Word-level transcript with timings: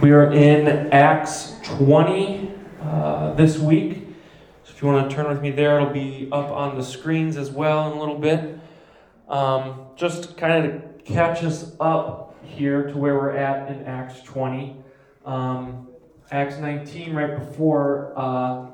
We 0.00 0.12
are 0.12 0.32
in 0.32 0.92
Acts 0.92 1.56
20 1.64 2.54
uh, 2.80 3.32
this 3.34 3.58
week. 3.58 4.06
So 4.62 4.70
if 4.70 4.80
you 4.80 4.86
want 4.86 5.10
to 5.10 5.16
turn 5.16 5.28
with 5.28 5.42
me 5.42 5.50
there, 5.50 5.80
it'll 5.80 5.92
be 5.92 6.28
up 6.30 6.50
on 6.50 6.76
the 6.76 6.84
screens 6.84 7.36
as 7.36 7.50
well 7.50 7.90
in 7.90 7.96
a 7.96 8.00
little 8.00 8.16
bit. 8.16 8.60
Um, 9.28 9.86
just 9.96 10.36
kind 10.36 10.64
of 10.64 10.72
to 10.72 11.02
catch 11.02 11.42
us 11.42 11.72
up 11.80 12.36
here 12.44 12.84
to 12.84 12.96
where 12.96 13.16
we're 13.16 13.36
at 13.36 13.72
in 13.72 13.86
Acts 13.86 14.22
20. 14.22 14.76
Um, 15.24 15.88
Acts 16.30 16.58
19, 16.58 17.12
right 17.12 17.36
before 17.36 18.12
uh, 18.14 18.66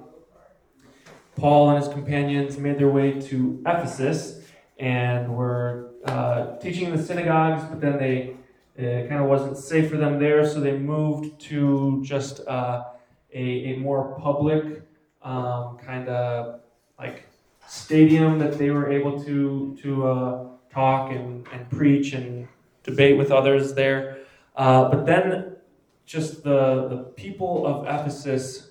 Paul 1.37 1.71
and 1.71 1.83
his 1.83 1.91
companions 1.91 2.59
made 2.59 2.79
their 2.79 2.91
way 2.91 3.19
to 3.19 3.63
Ephesus 3.67 4.43
and 4.79 5.35
were 5.35 5.93
uh, 6.05 6.59
teaching 6.59 6.89
in 6.89 6.95
the 6.95 7.03
synagogues, 7.03 7.65
but 7.65 7.81
then 7.81 7.97
they 7.97 8.37
it 8.77 9.09
kind 9.09 9.21
of 9.23 9.29
wasn't 9.29 9.57
safe 9.57 9.91
for 9.91 9.97
them 9.97 10.19
there, 10.19 10.47
so 10.47 10.61
they 10.61 10.77
moved 10.77 11.41
to 11.43 12.03
just 12.05 12.41
uh, 12.47 12.85
a, 13.33 13.75
a 13.75 13.77
more 13.79 14.19
public 14.19 14.83
um, 15.23 15.79
kind 15.79 16.09
of 16.09 16.61
like 16.99 17.29
stadium 17.67 18.39
that 18.39 18.59
they 18.59 18.71
were 18.71 18.91
able 18.91 19.23
to 19.25 19.77
to 19.83 20.07
uh, 20.07 20.47
talk 20.71 21.13
and, 21.13 21.47
and 21.53 21.71
preach 21.71 22.13
and 22.13 22.49
debate 22.83 23.17
with 23.17 23.31
others 23.31 23.75
there. 23.75 24.19
Uh, 24.57 24.89
but 24.91 25.07
then 25.07 25.57
just 26.05 26.43
the 26.43 26.89
the 26.89 26.97
people 27.17 27.67
of 27.67 27.87
Ephesus 27.87 28.71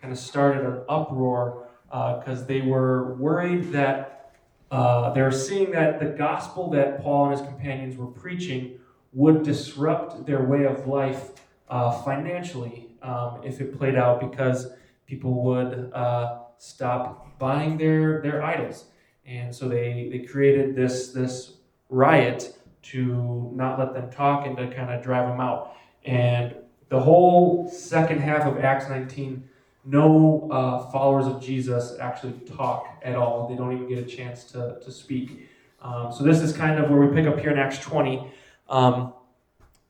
kind 0.00 0.12
of 0.12 0.18
started 0.18 0.64
an 0.64 0.82
uproar 0.88 1.66
because 1.90 2.42
uh, 2.42 2.46
they 2.46 2.60
were 2.60 3.14
worried 3.14 3.72
that 3.72 4.34
uh, 4.70 5.10
they 5.12 5.22
were 5.22 5.32
seeing 5.32 5.70
that 5.70 5.98
the 5.98 6.06
gospel 6.06 6.70
that 6.70 7.02
Paul 7.02 7.30
and 7.30 7.38
his 7.38 7.46
companions 7.46 7.96
were 7.96 8.06
preaching 8.06 8.77
would 9.12 9.42
disrupt 9.42 10.26
their 10.26 10.42
way 10.42 10.64
of 10.64 10.86
life 10.86 11.30
uh, 11.68 11.90
financially 12.02 12.88
um, 13.02 13.40
if 13.44 13.60
it 13.60 13.76
played 13.78 13.94
out 13.94 14.20
because 14.20 14.68
people 15.06 15.42
would 15.44 15.90
uh, 15.94 16.40
stop 16.58 17.38
buying 17.38 17.76
their, 17.76 18.20
their 18.20 18.42
idols. 18.42 18.86
And 19.26 19.54
so 19.54 19.68
they, 19.68 20.08
they 20.10 20.20
created 20.20 20.74
this, 20.74 21.08
this 21.08 21.54
riot 21.88 22.58
to 22.82 23.50
not 23.54 23.78
let 23.78 23.92
them 23.92 24.10
talk 24.10 24.46
and 24.46 24.56
to 24.56 24.68
kind 24.68 24.90
of 24.90 25.02
drive 25.02 25.28
them 25.28 25.40
out. 25.40 25.74
And 26.04 26.54
the 26.88 27.00
whole 27.00 27.68
second 27.70 28.20
half 28.20 28.46
of 28.46 28.58
Acts 28.58 28.88
19, 28.88 29.48
no 29.84 30.48
uh, 30.50 30.90
followers 30.90 31.26
of 31.26 31.42
Jesus 31.42 31.96
actually 32.00 32.32
talk 32.56 32.98
at 33.02 33.14
all. 33.14 33.48
They 33.48 33.56
don't 33.56 33.72
even 33.72 33.88
get 33.88 33.98
a 33.98 34.06
chance 34.06 34.44
to, 34.52 34.78
to 34.82 34.90
speak. 34.90 35.48
Um, 35.82 36.12
so 36.12 36.24
this 36.24 36.40
is 36.40 36.56
kind 36.56 36.82
of 36.82 36.90
where 36.90 37.00
we 37.00 37.14
pick 37.14 37.26
up 37.26 37.38
here 37.38 37.50
in 37.50 37.58
Acts 37.58 37.78
20. 37.78 38.32
Um, 38.68 39.14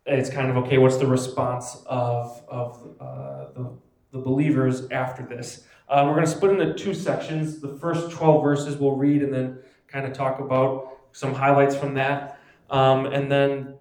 it's 0.07 0.31
kind 0.31 0.51
of 0.51 0.57
okay, 0.65 0.79
what's 0.79 0.97
the 0.97 1.07
response 1.07 1.83
of, 1.87 2.43
of 2.48 2.97
uh, 3.01 3.47
the, 3.55 3.71
the 4.12 4.19
believers 4.19 4.89
after 4.91 5.23
this? 5.23 5.65
Uh, 5.89 6.05
we're 6.07 6.15
going 6.15 6.25
to 6.25 6.31
split 6.31 6.53
into 6.53 6.75
two 6.75 6.95
sections. 6.95 7.61
The 7.61 7.77
first 7.77 8.11
12 8.11 8.43
verses 8.43 8.77
we'll 8.77 8.97
read 8.97 9.23
and 9.23 9.33
then 9.33 9.59
kind 9.87 10.06
of 10.06 10.12
talk 10.12 10.41
about 10.41 10.99
some 11.12 11.34
highlights 11.34 11.77
from 11.77 11.95
that. 11.95 12.41
Um, 12.71 13.06
and 13.06 13.31
then 13.31 13.75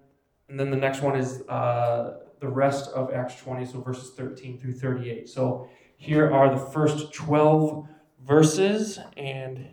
and 0.48 0.58
then 0.58 0.70
the 0.70 0.76
next 0.76 1.02
one 1.02 1.16
is 1.16 1.42
uh, 1.48 2.20
the 2.40 2.48
rest 2.48 2.90
of 2.92 3.12
Acts 3.12 3.36
20, 3.36 3.66
so 3.66 3.80
verses 3.80 4.12
13 4.14 4.58
through 4.58 4.72
38. 4.72 5.28
So 5.28 5.68
here 5.98 6.32
are 6.32 6.54
the 6.54 6.64
first 6.70 7.12
12 7.12 7.86
verses, 8.26 8.98
and 9.16 9.66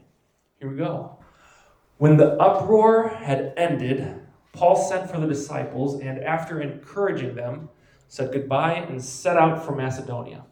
here 0.60 0.70
we 0.70 0.76
go. 0.76 1.18
When 1.98 2.18
the 2.18 2.34
uproar 2.34 3.08
had 3.08 3.54
ended, 3.56 4.22
Paul 4.56 4.76
sent 4.76 5.10
for 5.10 5.20
the 5.20 5.28
disciples 5.28 6.00
and, 6.00 6.24
after 6.24 6.62
encouraging 6.62 7.36
them, 7.36 7.70
said 8.08 8.32
goodbye 8.32 8.74
and 8.74 9.04
set 9.04 9.38
out 9.38 9.66
for 9.66 9.76
Macedonia. 9.76 10.46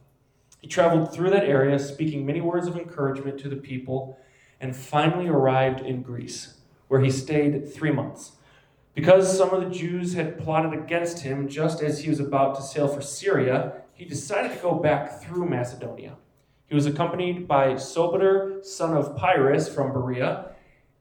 He 0.60 0.68
traveled 0.68 1.14
through 1.14 1.30
that 1.32 1.46
area, 1.46 1.80
speaking 1.80 2.26
many 2.26 2.42
words 2.42 2.68
of 2.68 2.78
encouragement 2.78 3.40
to 3.40 3.50
the 3.50 3.56
people, 3.56 4.18
and 4.60 4.76
finally 4.76 5.28
arrived 5.28 5.82
in 5.82 6.02
Greece, 6.02 6.56
where 6.88 7.02
he 7.02 7.12
stayed 7.12 7.74
three 7.74 7.92
months. 7.92 8.34
Because 8.94 9.38
some 9.38 9.52
of 9.52 9.62
the 9.62 9.70
Jews 9.70 10.14
had 10.14 10.38
plotted 10.38 10.74
against 10.74 11.22
him 11.22 11.48
just 11.48 11.82
as 11.82 12.00
he 12.00 12.10
was 12.10 12.20
about 12.20 12.56
to 12.56 12.62
sail 12.62 12.88
for 12.88 13.02
Syria, 13.02 13.82
he 13.94 14.06
decided 14.06 14.52
to 14.52 14.62
go 14.62 14.76
back 14.76 15.22
through 15.22 15.50
Macedonia. 15.50 16.18
He 16.68 16.76
was 16.76 16.86
accompanied 16.86 17.48
by 17.48 17.74
Sopater, 17.74 18.64
son 18.64 18.96
of 18.96 19.18
Pyrrhus 19.18 19.74
from 19.74 19.94
Berea 19.94 20.53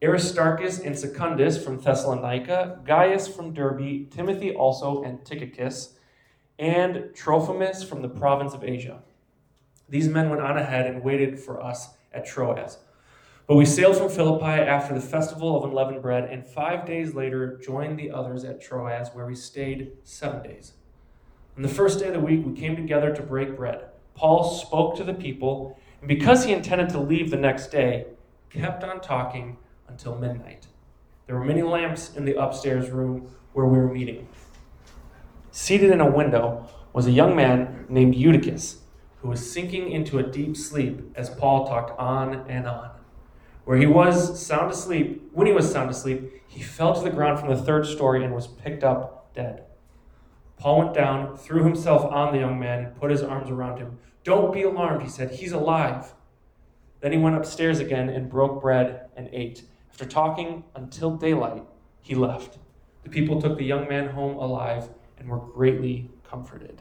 Aristarchus 0.02 0.80
and 0.80 0.98
Secundus 0.98 1.62
from 1.62 1.78
Thessalonica, 1.78 2.80
Gaius 2.84 3.28
from 3.28 3.54
Derbe, 3.54 4.10
Timothy 4.10 4.52
also, 4.52 5.04
and 5.04 5.24
Tychicus, 5.24 5.94
and 6.58 7.14
Trophimus 7.14 7.84
from 7.84 8.02
the 8.02 8.08
province 8.08 8.52
of 8.52 8.64
Asia. 8.64 9.00
These 9.88 10.08
men 10.08 10.28
went 10.28 10.42
on 10.42 10.58
ahead 10.58 10.86
and 10.86 11.04
waited 11.04 11.38
for 11.38 11.62
us 11.62 11.90
at 12.12 12.26
Troas. 12.26 12.78
But 13.46 13.54
we 13.54 13.64
sailed 13.64 13.96
from 13.96 14.08
Philippi 14.08 14.44
after 14.44 14.92
the 14.92 15.00
festival 15.00 15.56
of 15.56 15.64
unleavened 15.64 16.02
bread, 16.02 16.24
and 16.24 16.44
five 16.44 16.84
days 16.84 17.14
later 17.14 17.58
joined 17.58 17.96
the 17.96 18.10
others 18.10 18.44
at 18.44 18.60
Troas, 18.60 19.10
where 19.12 19.26
we 19.26 19.36
stayed 19.36 19.92
seven 20.02 20.42
days. 20.42 20.72
On 21.56 21.62
the 21.62 21.69
first 21.69 22.00
day 22.00 22.08
of 22.08 22.14
the 22.14 22.20
week, 22.20 22.44
we 22.44 22.54
came 22.54 22.74
together 22.74 23.14
to 23.14 23.22
break 23.22 23.56
bread. 23.56 23.84
Paul 24.14 24.42
spoke 24.42 24.96
to 24.96 25.04
the 25.04 25.14
people, 25.14 25.78
and 26.00 26.08
because 26.08 26.44
he 26.44 26.52
intended 26.52 26.88
to 26.90 26.98
leave 26.98 27.30
the 27.30 27.36
next 27.36 27.70
day, 27.70 28.06
kept 28.50 28.82
on 28.82 29.00
talking 29.00 29.58
until 29.92 30.16
midnight. 30.16 30.66
There 31.26 31.36
were 31.36 31.44
many 31.44 31.62
lamps 31.62 32.16
in 32.16 32.25
the 32.25 32.34
upstairs 32.34 32.91
room 32.91 33.30
where 33.53 33.66
we 33.66 33.78
were 33.78 33.92
meeting. 33.92 34.26
Seated 35.50 35.91
in 35.91 36.00
a 36.00 36.10
window 36.10 36.66
was 36.92 37.06
a 37.06 37.12
young 37.12 37.36
man 37.36 37.86
named 37.88 38.14
Eutychus, 38.14 38.78
who 39.20 39.28
was 39.28 39.52
sinking 39.52 39.92
into 39.92 40.19
a 40.19 40.22
deep 40.22 40.56
sleep 40.56 41.12
as 41.14 41.31
Paul 41.31 41.66
talked 41.66 41.97
on 41.98 42.47
and 42.48 42.66
on. 42.66 42.91
Where 43.64 43.76
he 43.76 43.86
was 43.86 44.44
sound 44.44 44.72
asleep, 44.72 45.31
when 45.32 45.47
he 45.47 45.52
was 45.52 45.70
sound 45.70 45.91
asleep, 45.91 46.42
he 46.48 46.62
fell 46.62 46.94
to 46.94 47.02
the 47.02 47.14
ground 47.14 47.38
from 47.38 47.50
the 47.50 47.62
third 47.62 47.86
story 47.86 48.25
and 48.25 48.34
was 48.34 48.47
picked 48.47 48.82
up 48.82 49.32
dead. 49.34 49.64
Paul 50.56 50.78
went 50.78 50.94
down, 50.94 51.36
threw 51.36 51.62
himself 51.64 52.04
on 52.10 52.32
the 52.32 52.41
young 52.41 52.58
man, 52.58 52.84
and 52.84 52.97
put 52.97 53.10
his 53.10 53.22
arms 53.22 53.50
around 53.50 53.78
him. 53.78 53.98
Don't 54.25 54.52
be 54.52 54.62
alarmed, 54.62 55.02
he 55.02 55.08
said. 55.08 55.32
He's 55.32 55.52
alive. 55.52 56.14
Then 57.00 57.12
he 57.12 57.19
went 57.19 57.36
upstairs 57.36 57.78
again 57.78 58.08
and 58.08 58.31
broke 58.31 58.62
bread 58.62 59.08
and 59.16 59.28
ate. 59.32 59.64
After 59.92 60.06
talking 60.06 60.64
until 60.75 61.16
daylight, 61.16 61.62
he 62.00 62.14
left. 62.14 62.56
The 63.04 63.10
people 63.10 63.41
took 63.41 63.58
the 63.58 63.64
young 63.64 63.88
man 63.88 64.08
home 64.08 64.36
alive 64.38 64.88
and 65.19 65.28
were 65.28 65.38
greatly 65.38 66.08
comforted. 66.28 66.80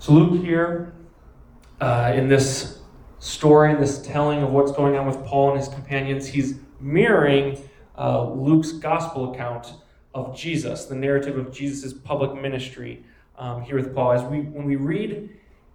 So, 0.00 0.12
Luke 0.12 0.44
here, 0.44 0.92
uh, 1.80 2.12
in 2.14 2.28
this 2.28 2.80
story, 3.20 3.72
in 3.72 3.80
this 3.80 4.02
telling 4.02 4.42
of 4.42 4.50
what's 4.50 4.72
going 4.72 4.96
on 4.96 5.06
with 5.06 5.24
Paul 5.24 5.50
and 5.50 5.58
his 5.58 5.68
companions, 5.68 6.26
he's 6.26 6.56
mirroring 6.80 7.68
uh, 7.96 8.28
Luke's 8.28 8.72
gospel 8.72 9.32
account 9.32 9.74
of 10.12 10.36
Jesus, 10.36 10.86
the 10.86 10.94
narrative 10.96 11.38
of 11.38 11.52
Jesus' 11.52 11.92
public 11.92 12.34
ministry 12.40 13.04
um, 13.38 13.62
here 13.62 13.76
with 13.76 13.94
Paul. 13.94 14.12
As 14.12 14.22
we, 14.24 14.40
when 14.40 14.64
we 14.64 14.76
read 14.76 15.30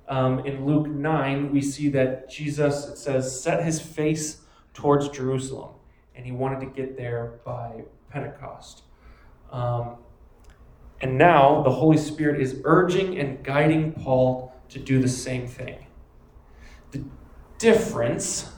um, 0.09 0.39
in 0.45 0.65
Luke 0.65 0.87
9, 0.87 1.51
we 1.51 1.61
see 1.61 1.89
that 1.89 2.29
Jesus, 2.29 2.87
it 2.87 2.97
says, 2.97 3.41
set 3.41 3.63
his 3.63 3.79
face 3.79 4.40
towards 4.73 5.09
Jerusalem, 5.09 5.75
and 6.15 6.25
he 6.25 6.31
wanted 6.31 6.59
to 6.61 6.65
get 6.67 6.97
there 6.97 7.39
by 7.45 7.83
Pentecost. 8.09 8.83
Um, 9.51 9.97
and 11.01 11.17
now 11.17 11.63
the 11.63 11.71
Holy 11.71 11.97
Spirit 11.97 12.39
is 12.39 12.61
urging 12.63 13.17
and 13.17 13.43
guiding 13.43 13.93
Paul 13.93 14.53
to 14.69 14.79
do 14.79 15.01
the 15.01 15.09
same 15.09 15.47
thing. 15.47 15.87
The 16.91 17.03
difference 17.57 18.51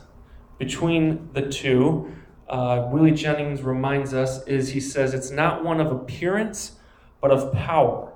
between 0.58 1.30
the 1.34 1.50
two, 1.50 2.12
uh, 2.48 2.88
Willie 2.92 3.12
Jennings 3.12 3.62
reminds 3.62 4.14
us, 4.14 4.46
is 4.46 4.70
he 4.70 4.80
says 4.80 5.14
it's 5.14 5.32
not 5.32 5.64
one 5.64 5.80
of 5.80 5.92
appearance, 5.92 6.74
but 7.22 7.32
of 7.32 7.54
power. 7.54 8.14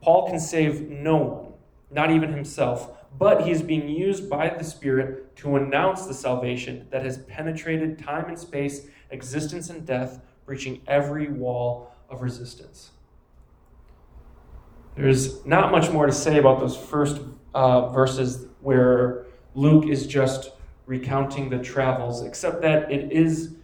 Paul 0.00 0.28
can 0.28 0.38
save 0.38 0.88
no 0.88 1.16
one, 1.16 1.52
not 1.90 2.10
even 2.10 2.32
himself, 2.32 3.03
but 3.18 3.42
he 3.42 3.50
is 3.50 3.62
being 3.62 3.88
used 3.88 4.28
by 4.28 4.48
the 4.48 4.64
Spirit 4.64 5.36
to 5.36 5.56
announce 5.56 6.06
the 6.06 6.14
salvation 6.14 6.86
that 6.90 7.04
has 7.04 7.18
penetrated 7.18 7.98
time 7.98 8.26
and 8.28 8.38
space, 8.38 8.88
existence 9.10 9.70
and 9.70 9.86
death, 9.86 10.20
breaching 10.46 10.80
every 10.86 11.28
wall 11.28 11.94
of 12.10 12.22
resistance. 12.22 12.90
There's 14.96 15.44
not 15.44 15.72
much 15.72 15.90
more 15.90 16.06
to 16.06 16.12
say 16.12 16.38
about 16.38 16.60
those 16.60 16.76
first 16.76 17.20
uh, 17.54 17.88
verses 17.88 18.46
where 18.60 19.26
Luke 19.54 19.86
is 19.86 20.06
just 20.06 20.50
recounting 20.86 21.48
the 21.50 21.58
travels, 21.58 22.22
except 22.22 22.62
that 22.62 22.90
it 22.90 23.12
is 23.12 23.56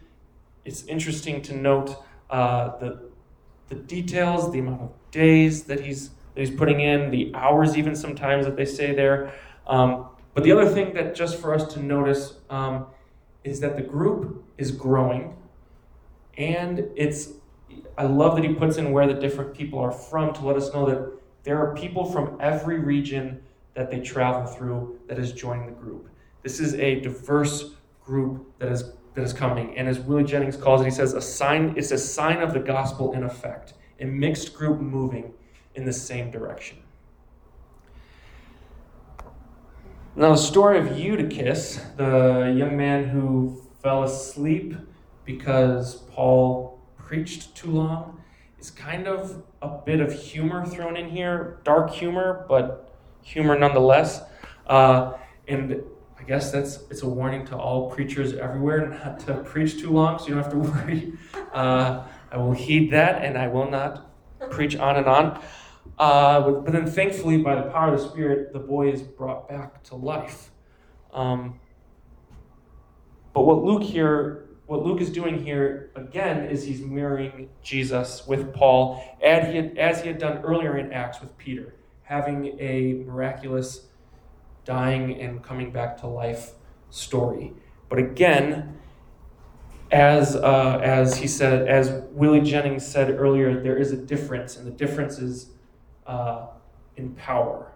it's 0.64 0.84
interesting 0.84 1.40
to 1.42 1.56
note 1.56 1.96
uh, 2.28 2.76
the 2.78 3.10
the 3.68 3.76
details, 3.76 4.52
the 4.52 4.58
amount 4.58 4.82
of 4.82 4.92
days 5.10 5.64
that 5.64 5.80
he's 5.80 6.10
he's 6.40 6.50
putting 6.50 6.80
in, 6.80 7.10
the 7.10 7.32
hours 7.34 7.76
even 7.76 7.94
sometimes 7.94 8.46
that 8.46 8.56
they 8.56 8.64
say 8.64 8.94
there. 8.94 9.32
Um, 9.66 10.06
but 10.34 10.44
the 10.44 10.52
other 10.52 10.68
thing 10.68 10.94
that 10.94 11.14
just 11.14 11.40
for 11.40 11.54
us 11.54 11.72
to 11.74 11.82
notice 11.82 12.34
um, 12.50 12.86
is 13.44 13.60
that 13.60 13.76
the 13.76 13.82
group 13.82 14.44
is 14.58 14.70
growing 14.70 15.36
and 16.36 16.88
it's 16.96 17.30
I 17.96 18.04
love 18.04 18.34
that 18.36 18.44
he 18.44 18.54
puts 18.54 18.78
in 18.78 18.92
where 18.92 19.06
the 19.06 19.14
different 19.14 19.54
people 19.54 19.78
are 19.78 19.92
from 19.92 20.32
to 20.34 20.46
let 20.46 20.56
us 20.56 20.72
know 20.72 20.86
that 20.86 21.12
there 21.44 21.58
are 21.58 21.74
people 21.74 22.04
from 22.04 22.38
every 22.40 22.78
region 22.78 23.42
that 23.74 23.90
they 23.90 24.00
travel 24.00 24.46
through 24.46 24.98
that 25.06 25.18
is 25.18 25.32
joining 25.32 25.66
the 25.66 25.72
group. 25.72 26.08
This 26.42 26.60
is 26.60 26.74
a 26.74 27.00
diverse 27.00 27.72
group 28.04 28.58
that 28.58 28.72
is 28.72 28.92
that 29.14 29.22
is 29.22 29.32
coming. 29.32 29.76
And 29.76 29.88
as 29.88 29.98
Willie 29.98 30.24
Jennings 30.24 30.56
calls 30.56 30.80
it, 30.80 30.84
he 30.84 30.90
says 30.90 31.12
a 31.14 31.20
sign 31.20 31.74
it's 31.76 31.90
a 31.90 31.98
sign 31.98 32.40
of 32.40 32.54
the 32.54 32.60
gospel 32.60 33.12
in 33.12 33.22
effect, 33.22 33.74
a 34.00 34.06
mixed 34.06 34.54
group 34.54 34.80
moving 34.80 35.32
in 35.80 35.86
the 35.86 35.92
same 35.92 36.30
direction. 36.30 36.76
Now, 40.14 40.32
the 40.32 40.36
story 40.36 40.78
of 40.78 40.98
Eutychus, 40.98 41.80
the 41.96 42.54
young 42.54 42.76
man 42.76 43.08
who 43.08 43.62
fell 43.82 44.02
asleep 44.02 44.76
because 45.24 45.96
Paul 46.12 46.78
preached 46.98 47.56
too 47.56 47.70
long, 47.70 48.22
is 48.58 48.70
kind 48.70 49.08
of 49.08 49.42
a 49.62 49.68
bit 49.68 50.00
of 50.00 50.12
humor 50.12 50.66
thrown 50.66 50.98
in 50.98 51.08
here. 51.08 51.60
Dark 51.64 51.90
humor, 51.90 52.44
but 52.46 52.92
humor 53.22 53.58
nonetheless. 53.58 54.20
Uh, 54.66 55.14
and 55.48 55.82
I 56.18 56.24
guess 56.24 56.52
that's 56.52 56.80
it's 56.90 57.02
a 57.02 57.08
warning 57.08 57.46
to 57.46 57.56
all 57.56 57.90
preachers 57.90 58.34
everywhere 58.34 58.86
not 58.86 59.20
to 59.20 59.34
preach 59.44 59.80
too 59.80 59.90
long, 59.90 60.18
so 60.18 60.28
you 60.28 60.34
don't 60.34 60.42
have 60.42 60.52
to 60.52 60.58
worry. 60.72 61.12
Uh, 61.54 62.04
I 62.30 62.36
will 62.36 62.52
heed 62.52 62.90
that, 62.90 63.24
and 63.24 63.38
I 63.38 63.48
will 63.48 63.70
not 63.70 64.10
preach 64.50 64.76
on 64.76 64.96
and 64.96 65.06
on. 65.06 65.40
Uh, 65.98 66.50
but 66.50 66.72
then, 66.72 66.86
thankfully, 66.86 67.38
by 67.38 67.54
the 67.54 67.70
power 67.70 67.92
of 67.92 68.00
the 68.00 68.08
Spirit, 68.08 68.52
the 68.52 68.58
boy 68.58 68.90
is 68.90 69.02
brought 69.02 69.48
back 69.48 69.82
to 69.84 69.96
life. 69.96 70.50
Um, 71.12 71.60
but 73.34 73.42
what 73.42 73.62
Luke 73.62 73.82
here, 73.82 74.48
what 74.66 74.82
Luke 74.82 75.00
is 75.00 75.10
doing 75.10 75.44
here 75.44 75.90
again, 75.94 76.46
is 76.46 76.64
he's 76.64 76.80
mirroring 76.80 77.50
Jesus 77.62 78.26
with 78.26 78.54
Paul, 78.54 79.04
as 79.22 79.48
he 79.48 79.56
had, 79.56 79.78
as 79.78 80.00
he 80.00 80.08
had 80.08 80.18
done 80.18 80.38
earlier 80.38 80.78
in 80.78 80.92
Acts 80.92 81.20
with 81.20 81.36
Peter, 81.36 81.74
having 82.02 82.58
a 82.58 83.04
miraculous 83.06 83.86
dying 84.64 85.20
and 85.20 85.42
coming 85.42 85.70
back 85.70 85.98
to 85.98 86.06
life 86.06 86.52
story. 86.90 87.52
But 87.88 87.98
again, 87.98 88.78
as 89.90 90.36
uh, 90.36 90.80
as 90.82 91.16
he 91.16 91.26
said, 91.26 91.68
as 91.68 92.02
Willie 92.12 92.40
Jennings 92.40 92.86
said 92.86 93.10
earlier, 93.10 93.60
there 93.60 93.76
is 93.76 93.92
a 93.92 93.96
difference, 93.96 94.56
and 94.56 94.66
the 94.66 94.70
difference 94.70 95.18
is 95.18 95.50
uh, 96.06 96.46
in 96.96 97.14
power. 97.14 97.72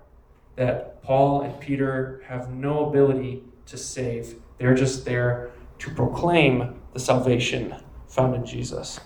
That 0.57 1.03
Paul 1.03 1.43
and 1.43 1.59
Peter 1.61 2.23
have 2.27 2.51
no 2.51 2.89
ability 2.89 3.43
to 3.67 3.77
save, 3.77 4.37
they're 4.59 4.75
just 4.75 5.05
there 5.05 5.51
to 5.81 5.91
proclaim 5.91 6.81
the 6.93 7.01
salvation 7.01 7.75
found 8.09 8.35
in 8.35 8.47
Jesus. 8.47 9.01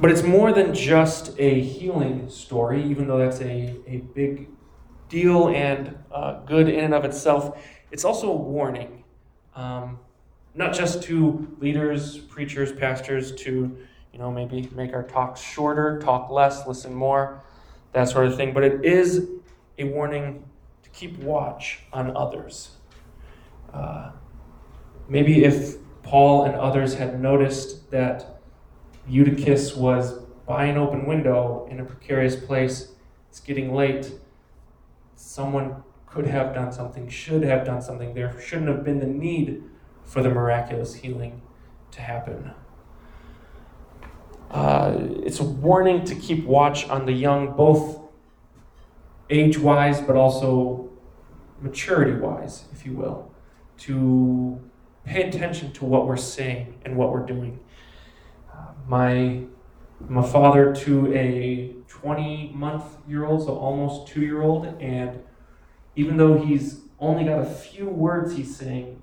But 0.00 0.10
it's 0.10 0.22
more 0.22 0.52
than 0.52 0.74
just 0.74 1.38
a 1.38 1.60
healing 1.60 2.28
story, 2.28 2.82
even 2.84 3.06
though 3.06 3.18
that's 3.18 3.40
a, 3.40 3.74
a 3.86 3.98
big 4.14 4.48
deal 5.08 5.48
and 5.48 5.96
uh, 6.10 6.40
good 6.40 6.68
in 6.68 6.86
and 6.86 6.94
of 6.94 7.04
itself. 7.04 7.62
It's 7.90 8.04
also 8.04 8.30
a 8.30 8.36
warning, 8.36 9.04
um, 9.54 9.98
not 10.54 10.74
just 10.74 11.02
to 11.04 11.54
leaders, 11.60 12.18
preachers, 12.18 12.72
pastors, 12.72 13.34
to 13.36 13.76
you 14.12 14.18
know, 14.18 14.30
maybe 14.30 14.68
make 14.74 14.92
our 14.92 15.02
talks 15.02 15.40
shorter, 15.40 15.98
talk 16.00 16.30
less, 16.30 16.66
listen 16.66 16.92
more, 16.92 17.42
that 17.92 18.08
sort 18.08 18.26
of 18.26 18.36
thing. 18.36 18.52
But 18.52 18.64
it 18.64 18.84
is 18.84 19.28
a 19.78 19.84
warning 19.84 20.44
to 20.82 20.90
keep 20.90 21.18
watch 21.18 21.80
on 21.92 22.16
others. 22.16 22.76
Uh, 23.72 24.10
maybe 25.08 25.44
if 25.44 25.76
Paul 26.02 26.44
and 26.44 26.54
others 26.54 26.94
had 26.94 27.20
noticed 27.20 27.90
that 27.90 28.40
Eutychus 29.08 29.74
was 29.74 30.18
by 30.46 30.66
an 30.66 30.76
open 30.76 31.06
window 31.06 31.66
in 31.70 31.80
a 31.80 31.84
precarious 31.84 32.36
place, 32.36 32.92
it's 33.30 33.40
getting 33.40 33.74
late, 33.74 34.12
someone 35.16 35.82
could 36.06 36.26
have 36.26 36.52
done 36.54 36.70
something, 36.70 37.08
should 37.08 37.42
have 37.42 37.64
done 37.64 37.80
something. 37.80 38.12
There 38.12 38.38
shouldn't 38.38 38.68
have 38.68 38.84
been 38.84 38.98
the 38.98 39.06
need 39.06 39.62
for 40.04 40.22
the 40.22 40.28
miraculous 40.28 40.94
healing 40.94 41.40
to 41.92 42.02
happen. 42.02 42.52
Uh, 44.52 45.08
it's 45.22 45.40
a 45.40 45.44
warning 45.44 46.04
to 46.04 46.14
keep 46.14 46.44
watch 46.44 46.88
on 46.90 47.06
the 47.06 47.12
young, 47.12 47.56
both 47.56 48.00
age 49.30 49.58
wise, 49.58 50.00
but 50.00 50.14
also 50.14 50.90
maturity 51.62 52.12
wise, 52.12 52.64
if 52.72 52.84
you 52.84 52.92
will, 52.92 53.32
to 53.78 54.60
pay 55.04 55.22
attention 55.22 55.72
to 55.72 55.86
what 55.86 56.06
we're 56.06 56.16
saying 56.18 56.78
and 56.84 56.96
what 56.96 57.10
we're 57.10 57.24
doing. 57.24 57.58
Uh, 58.52 58.72
my, 58.86 59.10
I'm 60.06 60.18
a 60.18 60.22
father 60.22 60.74
to 60.74 61.14
a 61.14 61.74
20 61.88 62.52
month 62.54 62.84
year 63.08 63.24
old, 63.24 63.46
so 63.46 63.56
almost 63.56 64.06
two 64.06 64.20
year 64.20 64.42
old, 64.42 64.66
and 64.80 65.22
even 65.96 66.18
though 66.18 66.36
he's 66.36 66.80
only 66.98 67.24
got 67.24 67.40
a 67.40 67.44
few 67.44 67.88
words 67.88 68.36
he's 68.36 68.54
saying, 68.54 69.02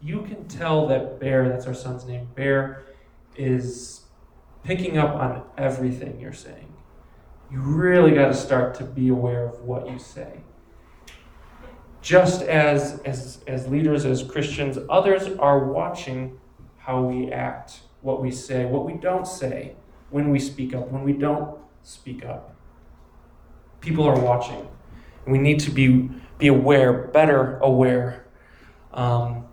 you 0.00 0.22
can 0.22 0.46
tell 0.46 0.86
that 0.86 1.18
Bear, 1.18 1.48
that's 1.48 1.66
our 1.66 1.74
son's 1.74 2.04
name, 2.04 2.28
Bear, 2.36 2.84
is 3.36 4.02
picking 4.68 4.98
up 4.98 5.14
on 5.14 5.42
everything 5.56 6.20
you're 6.20 6.30
saying. 6.30 6.70
You 7.50 7.58
really 7.58 8.10
got 8.10 8.26
to 8.26 8.34
start 8.34 8.74
to 8.74 8.84
be 8.84 9.08
aware 9.08 9.46
of 9.46 9.62
what 9.62 9.90
you 9.90 9.98
say. 9.98 10.40
Just 12.02 12.42
as, 12.42 13.00
as, 13.06 13.42
as 13.46 13.66
leaders, 13.68 14.04
as 14.04 14.22
Christians, 14.22 14.76
others 14.90 15.26
are 15.38 15.72
watching 15.72 16.38
how 16.76 17.02
we 17.02 17.32
act, 17.32 17.80
what 18.02 18.20
we 18.20 18.30
say, 18.30 18.66
what 18.66 18.84
we 18.84 18.92
don't 18.92 19.26
say, 19.26 19.72
when 20.10 20.28
we 20.28 20.38
speak 20.38 20.74
up, 20.74 20.90
when 20.90 21.02
we 21.02 21.14
don't 21.14 21.58
speak 21.82 22.26
up. 22.26 22.54
People 23.80 24.04
are 24.04 24.20
watching. 24.20 24.68
And 25.24 25.32
we 25.32 25.38
need 25.38 25.60
to 25.60 25.70
be, 25.70 26.10
be 26.36 26.48
aware, 26.48 26.92
better 26.92 27.56
aware. 27.60 28.26
Um, 28.92 29.46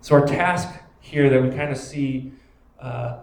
so, 0.00 0.16
our 0.16 0.26
task 0.26 0.68
here 0.98 1.30
that 1.30 1.40
we 1.40 1.50
kind 1.50 1.70
of 1.70 1.78
see 1.78 2.32
uh, 2.80 3.20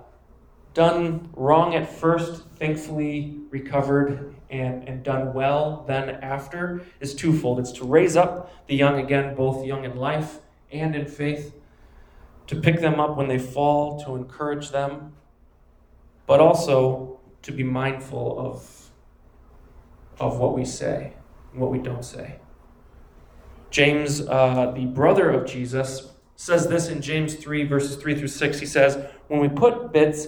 done 0.73 1.29
wrong 1.33 1.75
at 1.75 1.89
first, 1.89 2.43
thankfully 2.55 3.37
recovered 3.49 4.35
and, 4.49 4.87
and 4.87 5.03
done 5.03 5.33
well 5.33 5.83
then 5.87 6.09
after 6.09 6.81
is 6.99 7.13
twofold. 7.15 7.59
It's 7.59 7.71
to 7.73 7.85
raise 7.85 8.15
up 8.15 8.67
the 8.67 8.75
young 8.75 8.99
again, 8.99 9.35
both 9.35 9.65
young 9.65 9.83
in 9.83 9.95
life 9.95 10.39
and 10.71 10.95
in 10.95 11.05
faith, 11.05 11.53
to 12.47 12.55
pick 12.55 12.79
them 12.79 12.99
up 12.99 13.17
when 13.17 13.27
they 13.27 13.39
fall, 13.39 14.03
to 14.03 14.15
encourage 14.15 14.69
them, 14.69 15.13
but 16.25 16.39
also 16.39 17.19
to 17.41 17.51
be 17.51 17.63
mindful 17.63 18.39
of, 18.39 18.91
of 20.19 20.37
what 20.37 20.55
we 20.55 20.65
say 20.65 21.13
and 21.51 21.61
what 21.61 21.71
we 21.71 21.79
don't 21.79 22.05
say. 22.05 22.35
James, 23.69 24.21
uh, 24.27 24.71
the 24.75 24.85
brother 24.85 25.29
of 25.29 25.47
Jesus, 25.47 26.11
says 26.35 26.67
this 26.67 26.89
in 26.89 27.01
James 27.01 27.35
3, 27.35 27.65
verses 27.65 27.95
3 27.95 28.15
through 28.15 28.27
6. 28.27 28.59
He 28.59 28.65
says, 28.65 29.05
When 29.27 29.39
we 29.39 29.47
put 29.47 29.93
bits 29.93 30.27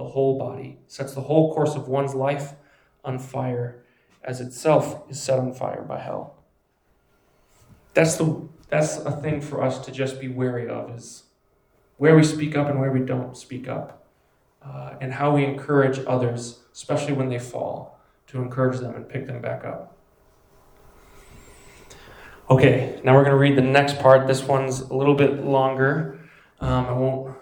the 0.00 0.08
whole 0.08 0.38
body, 0.38 0.78
sets 0.86 1.14
the 1.14 1.20
whole 1.20 1.52
course 1.52 1.74
of 1.74 1.86
one's 1.86 2.14
life 2.14 2.54
on 3.04 3.18
fire, 3.18 3.84
as 4.24 4.40
itself 4.40 5.02
is 5.10 5.22
set 5.22 5.38
on 5.38 5.52
fire 5.52 5.82
by 5.82 6.00
hell. 6.00 6.42
That's 7.92 8.16
the 8.16 8.48
that's 8.70 8.96
a 8.96 9.10
thing 9.10 9.42
for 9.42 9.62
us 9.62 9.78
to 9.80 9.92
just 9.92 10.18
be 10.18 10.28
wary 10.28 10.70
of 10.70 10.96
is 10.96 11.24
where 11.98 12.16
we 12.16 12.24
speak 12.24 12.56
up 12.56 12.68
and 12.68 12.80
where 12.80 12.90
we 12.90 13.00
don't 13.00 13.36
speak 13.36 13.68
up, 13.68 14.06
uh, 14.64 14.94
and 15.02 15.12
how 15.12 15.34
we 15.34 15.44
encourage 15.44 15.98
others, 16.06 16.60
especially 16.72 17.12
when 17.12 17.28
they 17.28 17.38
fall, 17.38 18.00
to 18.28 18.40
encourage 18.40 18.80
them 18.80 18.94
and 18.94 19.06
pick 19.06 19.26
them 19.26 19.42
back 19.42 19.66
up. 19.66 19.98
Okay, 22.48 22.98
now 23.04 23.14
we're 23.14 23.24
going 23.24 23.36
to 23.36 23.38
read 23.38 23.56
the 23.56 23.70
next 23.78 23.98
part. 23.98 24.26
This 24.26 24.44
one's 24.44 24.80
a 24.80 24.94
little 24.94 25.14
bit 25.14 25.44
longer. 25.44 26.18
Um, 26.58 26.86
I 26.86 26.92
won't 26.92 27.36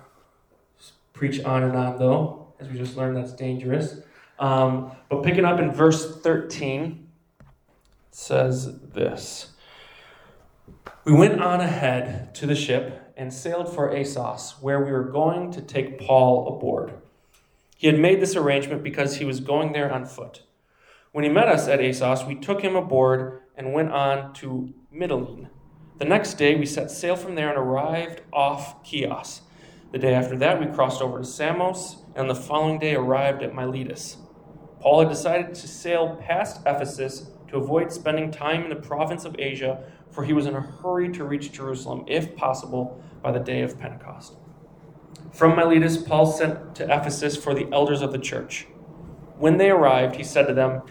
preach 1.12 1.41
on 1.45 1.62
and 1.62 1.77
on 1.77 1.99
though 1.99 2.38
as 2.61 2.69
we 2.69 2.79
just 2.79 2.97
learned, 2.97 3.17
that's 3.17 3.33
dangerous. 3.33 4.00
Um, 4.38 4.93
but 5.09 5.23
picking 5.23 5.45
up 5.45 5.59
in 5.59 5.71
verse 5.71 6.21
13, 6.21 7.07
says 8.11 8.81
this 8.81 9.50
We 11.05 11.12
went 11.12 11.41
on 11.41 11.61
ahead 11.61 12.35
to 12.37 12.47
the 12.47 12.55
ship, 12.55 13.09
and 13.19 13.35
sailed 13.35 13.75
for 13.75 13.95
Assos, 13.95 14.55
where 14.61 14.83
we 14.83 14.93
were 14.93 15.03
going 15.03 15.50
to 15.50 15.61
take 15.61 15.99
Paul 15.99 16.57
aboard. 16.57 16.95
He 17.77 17.88
had 17.88 17.99
made 17.99 18.21
this 18.21 18.37
arrangement 18.37 18.85
because 18.85 19.17
he 19.17 19.25
was 19.25 19.41
going 19.41 19.73
there 19.73 19.93
on 19.93 20.07
foot. 20.07 20.43
When 21.11 21.25
he 21.25 21.31
met 21.31 21.49
us 21.49 21.67
at 21.67 21.81
Assos, 21.81 22.25
we 22.25 22.37
took 22.37 22.62
him 22.62 22.77
aboard 22.77 23.43
and 23.57 23.73
went 23.73 23.91
on 23.91 24.33
to 24.35 24.73
Mytilene. 24.95 25.49
The 25.99 26.05
next 26.05 26.35
day, 26.35 26.55
we 26.55 26.65
set 26.65 26.93
sail 26.93 27.17
from 27.17 27.35
there 27.35 27.49
and 27.49 27.59
arrived 27.59 28.23
off 28.33 28.85
Chios. 28.88 29.43
The 29.91 29.99
day 29.99 30.15
after 30.15 30.37
that, 30.38 30.61
we 30.61 30.67
crossed 30.67 31.03
over 31.03 31.19
to 31.19 31.25
Samos, 31.25 31.97
and 32.15 32.29
the 32.29 32.35
following 32.35 32.79
day 32.79 32.95
arrived 32.95 33.43
at 33.43 33.55
Miletus. 33.55 34.19
Paul 34.81 35.00
had 35.00 35.09
decided 35.09 35.55
to 35.55 35.69
sail 35.69 36.17
past 36.17 36.61
Ephesus 36.67 37.31
to 37.49 37.57
avoid 37.57 37.93
spending 37.93 38.31
time 38.31 38.62
in 38.62 38.69
the 38.69 38.77
province 38.77 39.25
of 39.25 39.37
Asia, 39.38 39.83
for 40.11 40.25
he 40.25 40.33
was 40.33 40.47
in 40.47 40.55
a 40.55 40.61
hurry 40.61 41.11
to 41.12 41.25
reach 41.25 41.53
Jerusalem, 41.53 42.05
if 42.07 42.37
possible, 42.37 43.03
by 43.23 43.33
the 43.33 43.38
day 43.38 43.62
of 43.62 43.79
Pentecost. 43.79 44.37
From 45.33 45.57
Miletus, 45.57 45.97
Paul 45.97 46.27
sent 46.27 46.75
to 46.77 46.85
Ephesus 46.85 47.37
for 47.37 47.55
the 47.55 47.69
elders 47.73 48.03
of 48.03 48.12
the 48.12 48.19
church. 48.19 48.67
When 49.37 49.57
they 49.57 49.71
arrived, 49.71 50.17
he 50.17 50.25
said 50.25 50.47
to 50.47 50.55
them, 50.55 50.83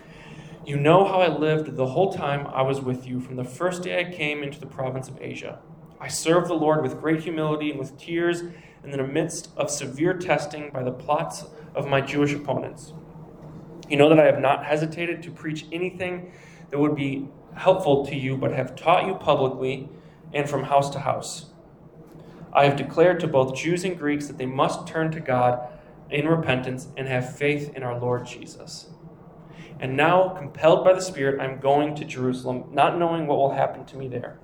You 0.65 0.77
know 0.77 1.05
how 1.05 1.21
I 1.21 1.27
lived 1.27 1.75
the 1.75 1.87
whole 1.87 2.13
time 2.13 2.47
I 2.47 2.61
was 2.61 2.81
with 2.81 3.07
you, 3.07 3.19
from 3.19 3.35
the 3.35 3.43
first 3.43 3.83
day 3.83 3.99
I 3.99 4.11
came 4.11 4.43
into 4.43 4.59
the 4.59 4.65
province 4.65 5.07
of 5.07 5.21
Asia. 5.21 5.59
I 5.99 6.07
served 6.07 6.47
the 6.47 6.53
Lord 6.53 6.83
with 6.83 6.99
great 6.99 7.21
humility 7.21 7.71
and 7.71 7.79
with 7.79 7.97
tears 7.97 8.43
in 8.83 8.91
the 8.91 9.03
midst 9.03 9.49
of 9.57 9.69
severe 9.69 10.13
testing 10.13 10.69
by 10.69 10.83
the 10.83 10.91
plots 10.91 11.45
of 11.73 11.87
my 11.87 12.01
Jewish 12.01 12.33
opponents. 12.33 12.93
You 13.89 13.97
know 13.97 14.09
that 14.09 14.19
I 14.19 14.25
have 14.25 14.39
not 14.39 14.65
hesitated 14.65 15.23
to 15.23 15.31
preach 15.31 15.65
anything 15.71 16.31
that 16.69 16.79
would 16.79 16.95
be 16.95 17.29
helpful 17.55 18.05
to 18.05 18.15
you, 18.15 18.37
but 18.37 18.51
have 18.51 18.75
taught 18.75 19.07
you 19.07 19.15
publicly 19.15 19.89
and 20.33 20.49
from 20.49 20.63
house 20.63 20.89
to 20.91 20.99
house. 20.99 21.47
I 22.53 22.65
have 22.65 22.75
declared 22.75 23.19
to 23.21 23.27
both 23.27 23.55
Jews 23.55 23.83
and 23.83 23.97
Greeks 23.97 24.27
that 24.27 24.37
they 24.37 24.45
must 24.45 24.87
turn 24.87 25.11
to 25.11 25.19
God 25.19 25.67
in 26.09 26.27
repentance 26.27 26.87
and 26.95 27.07
have 27.07 27.37
faith 27.37 27.73
in 27.75 27.83
our 27.83 27.99
Lord 27.99 28.25
Jesus. 28.25 28.89
And 29.79 29.95
now, 29.95 30.29
compelled 30.29 30.83
by 30.83 30.93
the 30.93 31.01
Spirit, 31.01 31.39
I'm 31.39 31.59
going 31.59 31.95
to 31.95 32.05
Jerusalem, 32.05 32.65
not 32.71 32.97
knowing 32.97 33.27
what 33.27 33.37
will 33.37 33.51
happen 33.51 33.85
to 33.85 33.97
me 33.97 34.07
there. 34.07 34.39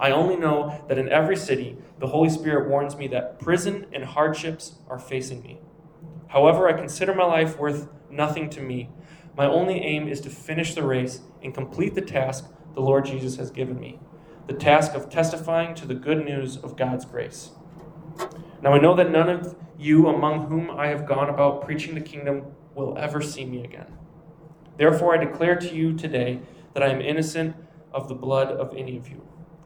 I 0.00 0.10
only 0.10 0.36
know 0.36 0.84
that 0.88 0.98
in 0.98 1.08
every 1.08 1.36
city, 1.36 1.76
the 1.98 2.08
Holy 2.08 2.30
Spirit 2.30 2.68
warns 2.68 2.96
me 2.96 3.08
that 3.08 3.38
prison 3.38 3.86
and 3.92 4.04
hardships 4.04 4.78
are 4.88 4.98
facing 4.98 5.42
me. 5.42 5.60
However, 6.28 6.68
I 6.68 6.72
consider 6.74 7.14
my 7.14 7.24
life 7.24 7.58
worth 7.58 7.88
nothing 8.10 8.50
to 8.50 8.60
me. 8.60 8.90
My 9.36 9.46
only 9.46 9.80
aim 9.80 10.08
is 10.08 10.20
to 10.22 10.30
finish 10.30 10.74
the 10.74 10.82
race 10.82 11.20
and 11.42 11.54
complete 11.54 11.94
the 11.94 12.00
task 12.00 12.46
the 12.74 12.80
Lord 12.80 13.06
Jesus 13.06 13.36
has 13.36 13.50
given 13.50 13.80
me 13.80 13.98
the 14.48 14.54
task 14.54 14.94
of 14.94 15.10
testifying 15.10 15.74
to 15.74 15.86
the 15.86 15.94
good 15.94 16.24
news 16.24 16.56
of 16.56 16.74
God's 16.74 17.04
grace. 17.04 17.50
Now 18.62 18.72
I 18.72 18.78
know 18.78 18.96
that 18.96 19.10
none 19.10 19.28
of 19.28 19.54
you 19.78 20.08
among 20.08 20.46
whom 20.46 20.70
I 20.70 20.86
have 20.88 21.06
gone 21.06 21.28
about 21.28 21.64
preaching 21.64 21.94
the 21.94 22.00
kingdom 22.00 22.46
will 22.74 22.96
ever 22.98 23.20
see 23.20 23.44
me 23.44 23.62
again. 23.62 23.92
Therefore, 24.78 25.14
I 25.14 25.22
declare 25.22 25.56
to 25.56 25.74
you 25.74 25.92
today 25.92 26.40
that 26.72 26.82
I 26.82 26.88
am 26.88 27.02
innocent 27.02 27.56
of 27.92 28.08
the 28.08 28.14
blood 28.14 28.48
of 28.48 28.74
any 28.74 28.96
of 28.96 29.08
you. 29.08 29.22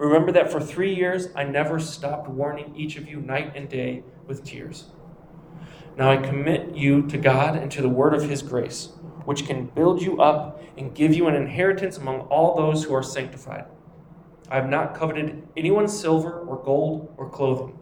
Remember 0.00 0.32
that 0.32 0.50
for 0.50 0.60
three 0.60 0.94
years 0.94 1.28
I 1.36 1.44
never 1.44 1.78
stopped 1.78 2.26
warning 2.26 2.72
each 2.74 2.96
of 2.96 3.06
you 3.06 3.20
night 3.20 3.52
and 3.54 3.68
day 3.68 4.02
with 4.26 4.42
tears. 4.42 4.86
Now 5.98 6.10
I 6.10 6.16
commit 6.16 6.74
you 6.74 7.06
to 7.08 7.18
God 7.18 7.54
and 7.54 7.70
to 7.72 7.82
the 7.82 7.88
word 7.90 8.14
of 8.14 8.22
his 8.22 8.40
grace, 8.40 8.94
which 9.26 9.44
can 9.44 9.66
build 9.66 10.00
you 10.00 10.22
up 10.22 10.62
and 10.78 10.94
give 10.94 11.12
you 11.12 11.28
an 11.28 11.34
inheritance 11.34 11.98
among 11.98 12.20
all 12.20 12.56
those 12.56 12.82
who 12.82 12.94
are 12.94 13.02
sanctified. 13.02 13.66
I 14.48 14.54
have 14.54 14.70
not 14.70 14.94
coveted 14.94 15.46
anyone's 15.54 16.00
silver 16.00 16.32
or 16.32 16.56
gold 16.64 17.12
or 17.18 17.28
clothing. 17.28 17.78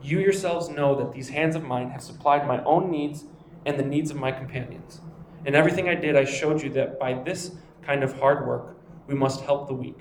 You 0.00 0.20
yourselves 0.20 0.70
know 0.70 0.94
that 0.94 1.12
these 1.12 1.28
hands 1.28 1.54
of 1.54 1.62
mine 1.62 1.90
have 1.90 2.02
supplied 2.02 2.48
my 2.48 2.64
own 2.64 2.90
needs 2.90 3.24
and 3.66 3.78
the 3.78 3.84
needs 3.84 4.10
of 4.10 4.16
my 4.16 4.32
companions. 4.32 5.02
In 5.44 5.54
everything 5.54 5.86
I 5.86 5.96
did, 5.96 6.16
I 6.16 6.24
showed 6.24 6.62
you 6.62 6.70
that 6.70 6.98
by 6.98 7.12
this 7.12 7.56
kind 7.82 8.02
of 8.02 8.18
hard 8.18 8.46
work, 8.46 8.78
we 9.06 9.14
must 9.14 9.42
help 9.42 9.68
the 9.68 9.74
weak. 9.74 9.98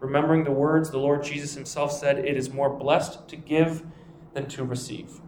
Remembering 0.00 0.44
the 0.44 0.52
words 0.52 0.90
the 0.90 0.98
Lord 0.98 1.24
Jesus 1.24 1.54
himself 1.54 1.92
said, 1.92 2.18
It 2.18 2.36
is 2.36 2.52
more 2.52 2.70
blessed 2.70 3.28
to 3.28 3.36
give 3.36 3.82
than 4.34 4.46
to 4.48 4.64
receive. 4.64 5.20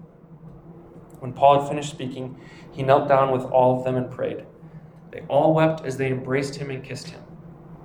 When 1.20 1.32
Paul 1.32 1.60
had 1.60 1.68
finished 1.68 1.90
speaking, 1.90 2.38
he 2.70 2.82
knelt 2.82 3.08
down 3.08 3.32
with 3.32 3.44
all 3.44 3.78
of 3.78 3.84
them 3.84 3.96
and 3.96 4.10
prayed. 4.10 4.44
They 5.10 5.22
all 5.28 5.54
wept 5.54 5.84
as 5.84 5.96
they 5.96 6.08
embraced 6.08 6.56
him 6.56 6.70
and 6.70 6.84
kissed 6.84 7.08
him. 7.08 7.20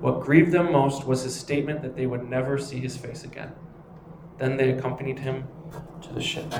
What 0.00 0.20
grieved 0.20 0.52
them 0.52 0.70
most 0.70 1.06
was 1.06 1.22
his 1.22 1.34
statement 1.34 1.82
that 1.82 1.96
they 1.96 2.06
would 2.06 2.28
never 2.28 2.58
see 2.58 2.78
his 2.78 2.96
face 2.96 3.24
again. 3.24 3.52
Then 4.38 4.56
they 4.56 4.70
accompanied 4.70 5.18
him 5.18 5.48
to 6.02 6.12
the 6.12 6.20
ship. 6.20 6.52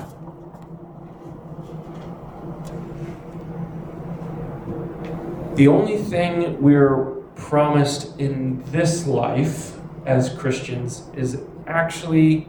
The 5.55 5.67
only 5.67 5.97
thing 5.97 6.61
we're 6.61 7.15
promised 7.35 8.19
in 8.19 8.63
this 8.71 9.05
life 9.05 9.74
as 10.05 10.29
Christians 10.29 11.03
is 11.15 11.41
actually 11.67 12.47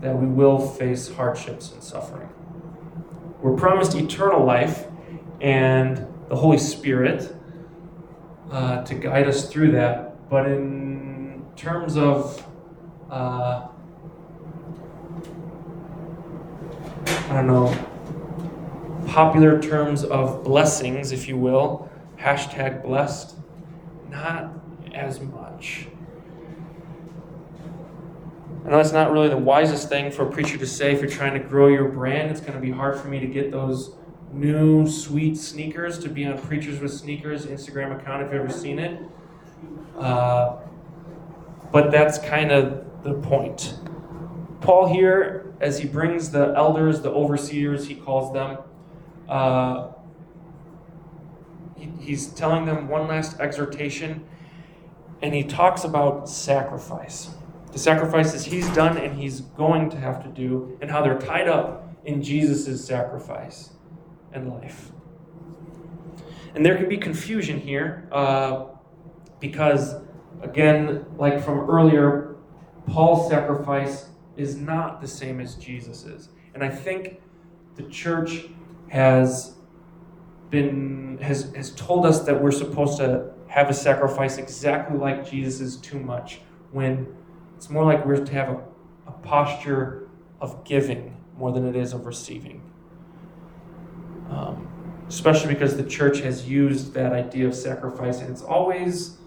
that 0.00 0.16
we 0.16 0.26
will 0.26 0.58
face 0.58 1.12
hardships 1.12 1.72
and 1.72 1.82
suffering. 1.82 2.28
We're 3.40 3.56
promised 3.56 3.94
eternal 3.94 4.44
life 4.44 4.86
and 5.40 6.06
the 6.28 6.36
Holy 6.36 6.58
Spirit 6.58 7.34
uh, 8.50 8.82
to 8.84 8.94
guide 8.94 9.26
us 9.26 9.48
through 9.48 9.72
that. 9.72 10.28
But 10.28 10.46
in 10.46 11.44
terms 11.56 11.96
of, 11.96 12.46
uh, 13.10 13.68
I 17.06 17.32
don't 17.32 17.46
know, 17.46 17.86
popular 19.06 19.60
terms 19.60 20.04
of 20.04 20.44
blessings, 20.44 21.12
if 21.12 21.28
you 21.28 21.36
will, 21.36 21.90
hashtag 22.18 22.82
blessed, 22.82 23.36
not 24.08 24.52
as 24.94 25.20
much. 25.20 25.86
I 28.64 28.68
know 28.68 28.76
that's 28.76 28.92
not 28.92 29.10
really 29.10 29.28
the 29.28 29.38
wisest 29.38 29.88
thing 29.88 30.10
for 30.10 30.28
a 30.28 30.30
preacher 30.30 30.58
to 30.58 30.66
say 30.66 30.92
if 30.92 31.00
you're 31.00 31.10
trying 31.10 31.32
to 31.32 31.40
grow 31.40 31.68
your 31.68 31.88
brand. 31.88 32.30
It's 32.30 32.40
going 32.40 32.52
to 32.52 32.60
be 32.60 32.70
hard 32.70 32.98
for 32.98 33.08
me 33.08 33.18
to 33.18 33.26
get 33.26 33.50
those 33.50 33.94
new 34.32 34.86
sweet 34.86 35.36
sneakers 35.38 35.98
to 36.00 36.08
be 36.08 36.26
on 36.26 36.38
Preachers 36.38 36.78
with 36.78 36.92
Sneakers 36.92 37.46
Instagram 37.46 37.98
account 37.98 38.22
if 38.22 38.32
you've 38.32 38.42
ever 38.42 38.52
seen 38.52 38.78
it. 38.78 39.00
Uh, 39.98 40.58
but 41.72 41.90
that's 41.90 42.18
kind 42.18 42.52
of 42.52 42.84
the 43.02 43.14
point. 43.14 43.78
Paul 44.60 44.92
here, 44.92 45.54
as 45.60 45.78
he 45.78 45.88
brings 45.88 46.30
the 46.30 46.52
elders, 46.54 47.00
the 47.00 47.10
overseers, 47.10 47.86
he 47.86 47.94
calls 47.94 48.32
them, 48.32 48.58
uh, 49.28 49.92
he, 51.76 51.90
he's 51.98 52.28
telling 52.28 52.66
them 52.66 52.88
one 52.88 53.08
last 53.08 53.40
exhortation, 53.40 54.24
and 55.22 55.34
he 55.34 55.44
talks 55.44 55.84
about 55.84 56.28
sacrifice. 56.28 57.30
The 57.72 57.78
sacrifices 57.78 58.44
he's 58.44 58.68
done 58.70 58.96
and 58.96 59.18
he's 59.18 59.40
going 59.40 59.90
to 59.90 59.96
have 59.96 60.22
to 60.24 60.28
do, 60.28 60.78
and 60.80 60.90
how 60.90 61.02
they're 61.02 61.18
tied 61.18 61.48
up 61.48 61.88
in 62.04 62.22
Jesus' 62.22 62.84
sacrifice 62.84 63.70
and 64.32 64.48
life. 64.48 64.92
And 66.54 66.64
there 66.66 66.76
can 66.76 66.88
be 66.88 66.96
confusion 66.96 67.60
here 67.60 68.08
uh, 68.10 68.66
because, 69.38 69.94
again, 70.42 71.06
like 71.16 71.42
from 71.44 71.70
earlier, 71.70 72.36
Paul's 72.86 73.30
sacrifice 73.30 74.08
is 74.36 74.56
not 74.56 75.00
the 75.00 75.06
same 75.06 75.40
as 75.40 75.54
Jesus's. 75.54 76.30
And 76.54 76.64
I 76.64 76.68
think 76.68 77.20
the 77.76 77.84
church 77.84 78.46
has 78.88 79.54
been 80.50 81.18
has 81.22 81.52
has 81.54 81.70
told 81.74 82.04
us 82.04 82.24
that 82.24 82.42
we're 82.42 82.50
supposed 82.50 82.98
to 82.98 83.30
have 83.46 83.70
a 83.70 83.74
sacrifice 83.74 84.38
exactly 84.38 84.98
like 84.98 85.30
Jesus's 85.30 85.76
too 85.76 86.00
much 86.00 86.40
when 86.72 87.06
it's 87.60 87.68
more 87.68 87.84
like 87.84 88.06
we're 88.06 88.16
to 88.16 88.32
have 88.32 88.48
a, 88.48 88.58
a 89.06 89.12
posture 89.12 90.08
of 90.40 90.64
giving 90.64 91.14
more 91.36 91.52
than 91.52 91.68
it 91.68 91.76
is 91.76 91.92
of 91.92 92.06
receiving. 92.06 92.62
Um, 94.30 94.66
especially 95.08 95.52
because 95.52 95.76
the 95.76 95.84
church 95.84 96.20
has 96.20 96.48
used 96.48 96.94
that 96.94 97.12
idea 97.12 97.46
of 97.46 97.54
sacrifice, 97.54 98.20
and 98.20 98.30
it's 98.30 98.40
always 98.40 99.18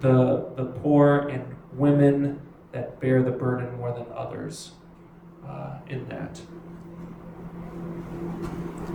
the, 0.00 0.52
the 0.56 0.66
poor 0.82 1.26
and 1.28 1.56
women 1.72 2.38
that 2.72 3.00
bear 3.00 3.22
the 3.22 3.30
burden 3.30 3.78
more 3.78 3.94
than 3.94 4.04
others 4.14 4.72
uh, 5.48 5.78
in 5.88 6.06
that. 6.10 6.38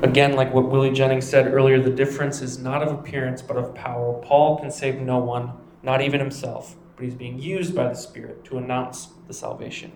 Again, 0.03 0.33
like 0.35 0.53
what 0.53 0.69
Willie 0.69 0.93
Jennings 0.93 1.27
said 1.27 1.51
earlier, 1.51 1.81
the 1.81 1.89
difference 1.89 2.39
is 2.43 2.59
not 2.59 2.83
of 2.83 2.91
appearance 2.91 3.41
but 3.41 3.57
of 3.57 3.73
power. 3.73 4.21
Paul 4.21 4.59
can 4.59 4.69
save 4.69 5.01
no 5.01 5.17
one, 5.17 5.53
not 5.81 6.03
even 6.03 6.19
himself, 6.19 6.75
he's 7.03 7.15
being 7.15 7.39
used 7.39 7.75
by 7.75 7.87
the 7.87 7.95
Spirit 7.95 8.43
to 8.45 8.57
announce 8.57 9.09
the 9.27 9.33
salvation. 9.33 9.91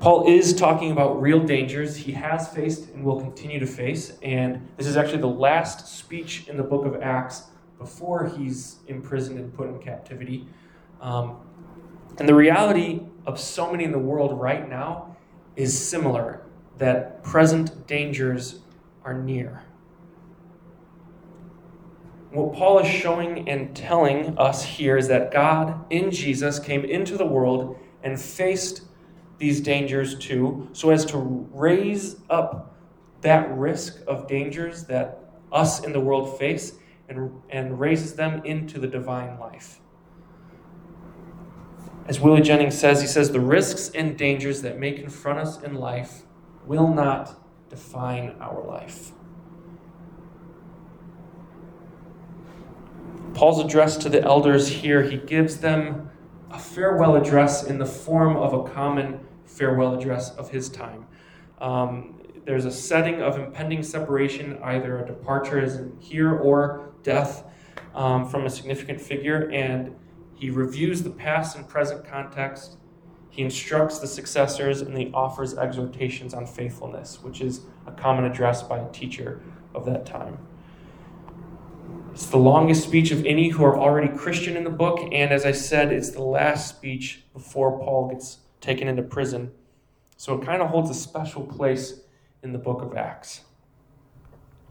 Paul 0.00 0.26
is 0.26 0.54
talking 0.54 0.92
about 0.92 1.20
real 1.20 1.40
dangers 1.44 1.94
he 1.94 2.12
has 2.12 2.48
faced 2.48 2.88
and 2.90 3.04
will 3.04 3.20
continue 3.20 3.60
to 3.60 3.66
face, 3.66 4.14
and 4.22 4.66
this 4.78 4.86
is 4.86 4.96
actually 4.96 5.20
the 5.20 5.28
last 5.28 5.86
speech 5.98 6.48
in 6.48 6.56
the 6.56 6.62
book 6.62 6.86
of 6.86 7.02
Acts 7.02 7.48
before 7.78 8.26
he's 8.26 8.76
imprisoned 8.86 9.38
and 9.38 9.54
put 9.54 9.68
in 9.68 9.78
captivity. 9.78 10.46
Um, 11.02 11.36
and 12.18 12.28
the 12.28 12.34
reality 12.34 13.02
of 13.26 13.38
so 13.38 13.70
many 13.70 13.84
in 13.84 13.92
the 13.92 13.98
world 13.98 14.38
right 14.40 14.68
now 14.68 15.16
is 15.56 15.78
similar 15.78 16.42
that 16.78 17.22
present 17.22 17.86
dangers 17.86 18.60
are 19.04 19.14
near. 19.14 19.62
What 22.32 22.54
Paul 22.54 22.78
is 22.78 22.88
showing 22.88 23.48
and 23.48 23.74
telling 23.74 24.38
us 24.38 24.62
here 24.62 24.96
is 24.96 25.08
that 25.08 25.32
God 25.32 25.84
in 25.90 26.12
Jesus 26.12 26.60
came 26.60 26.84
into 26.84 27.16
the 27.16 27.26
world 27.26 27.76
and 28.04 28.20
faced 28.20 28.82
these 29.38 29.60
dangers 29.60 30.16
too, 30.18 30.68
so 30.72 30.90
as 30.90 31.04
to 31.06 31.18
raise 31.52 32.16
up 32.28 32.76
that 33.22 33.50
risk 33.56 34.00
of 34.06 34.28
dangers 34.28 34.84
that 34.84 35.18
us 35.50 35.82
in 35.82 35.92
the 35.92 36.00
world 36.00 36.38
face 36.38 36.74
and, 37.08 37.32
and 37.50 37.80
raises 37.80 38.14
them 38.14 38.42
into 38.44 38.78
the 38.78 38.86
divine 38.86 39.38
life. 39.40 39.80
As 42.06 42.20
Willie 42.20 42.42
Jennings 42.42 42.78
says, 42.78 43.00
he 43.00 43.06
says, 43.06 43.30
the 43.30 43.40
risks 43.40 43.90
and 43.94 44.16
dangers 44.16 44.62
that 44.62 44.78
may 44.78 44.92
confront 44.92 45.38
us 45.38 45.62
in 45.62 45.74
life 45.74 46.22
will 46.66 46.92
not 46.92 47.34
define 47.68 48.36
our 48.40 48.64
life. 48.64 49.12
Paul's 53.34 53.64
address 53.64 53.96
to 53.98 54.08
the 54.08 54.22
elders 54.22 54.68
here, 54.68 55.02
he 55.02 55.16
gives 55.16 55.58
them 55.58 56.10
a 56.50 56.58
farewell 56.58 57.16
address 57.16 57.64
in 57.64 57.78
the 57.78 57.86
form 57.86 58.36
of 58.36 58.52
a 58.52 58.70
common 58.70 59.20
farewell 59.44 59.94
address 59.98 60.34
of 60.36 60.50
his 60.50 60.68
time. 60.68 61.06
Um, 61.60 62.20
there's 62.44 62.64
a 62.64 62.72
setting 62.72 63.22
of 63.22 63.38
impending 63.38 63.82
separation, 63.82 64.58
either 64.62 64.98
a 64.98 65.06
departure 65.06 65.60
in 65.60 65.96
here 66.00 66.36
or 66.36 66.92
death 67.02 67.44
um, 67.94 68.28
from 68.28 68.46
a 68.46 68.50
significant 68.50 69.00
figure, 69.00 69.50
and 69.50 69.94
he 70.34 70.50
reviews 70.50 71.02
the 71.02 71.10
past 71.10 71.56
and 71.56 71.68
present 71.68 72.04
context 72.04 72.78
he 73.30 73.42
instructs 73.42 74.00
the 74.00 74.08
successors 74.08 74.80
and 74.82 74.96
he 74.98 75.10
offers 75.14 75.56
exhortations 75.56 76.34
on 76.34 76.46
faithfulness, 76.46 77.22
which 77.22 77.40
is 77.40 77.62
a 77.86 77.92
common 77.92 78.24
address 78.24 78.62
by 78.62 78.78
a 78.78 78.90
teacher 78.90 79.40
of 79.72 79.86
that 79.86 80.04
time. 80.04 80.36
It's 82.12 82.26
the 82.26 82.38
longest 82.38 82.82
speech 82.82 83.12
of 83.12 83.24
any 83.24 83.50
who 83.50 83.64
are 83.64 83.78
already 83.78 84.08
Christian 84.08 84.56
in 84.56 84.64
the 84.64 84.70
book, 84.70 84.98
and 85.12 85.30
as 85.30 85.44
I 85.44 85.52
said, 85.52 85.92
it's 85.92 86.10
the 86.10 86.22
last 86.22 86.68
speech 86.68 87.22
before 87.32 87.78
Paul 87.78 88.08
gets 88.08 88.38
taken 88.60 88.88
into 88.88 89.02
prison. 89.02 89.52
So 90.16 90.34
it 90.34 90.44
kind 90.44 90.60
of 90.60 90.68
holds 90.68 90.90
a 90.90 90.94
special 90.94 91.42
place 91.42 92.00
in 92.42 92.52
the 92.52 92.58
book 92.58 92.82
of 92.82 92.96
Acts. 92.96 93.42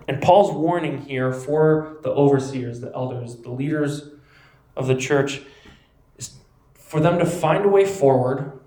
And 0.07 0.21
Paul's 0.21 0.53
warning 0.53 1.01
here 1.01 1.31
for 1.31 1.97
the 2.03 2.09
overseers, 2.09 2.81
the 2.81 2.91
elders, 2.93 3.37
the 3.37 3.51
leaders 3.51 4.09
of 4.75 4.87
the 4.87 4.95
church 4.95 5.41
is 6.17 6.35
for 6.73 6.99
them 6.99 7.19
to 7.19 7.25
find 7.25 7.63
a 7.63 7.69
way 7.69 7.85
forward 7.85 8.59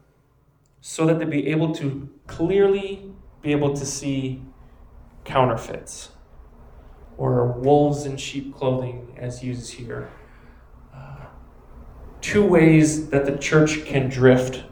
so 0.80 1.06
that 1.06 1.18
they 1.18 1.24
be 1.24 1.48
able 1.48 1.74
to 1.74 2.08
clearly 2.26 3.12
be 3.42 3.52
able 3.52 3.74
to 3.74 3.84
see 3.84 4.42
counterfeits 5.24 6.10
or 7.22 7.46
wolves 7.46 8.04
in 8.04 8.16
sheep 8.16 8.52
clothing 8.52 9.14
as 9.16 9.44
used 9.44 9.72
here. 9.72 10.10
Uh, 10.92 11.20
two 12.20 12.42
ways 12.42 13.11
that 13.11 13.24
the 13.24 13.38
church 13.38 13.85
can 13.85 14.08
drift. 14.08 14.64